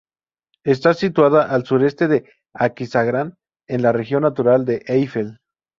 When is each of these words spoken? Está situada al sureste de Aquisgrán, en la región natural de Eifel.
Está 0.63 0.95
situada 0.95 1.43
al 1.43 1.63
sureste 1.67 2.07
de 2.07 2.25
Aquisgrán, 2.55 3.37
en 3.67 3.83
la 3.83 3.91
región 3.91 4.23
natural 4.23 4.65
de 4.65 4.81
Eifel. 4.87 5.39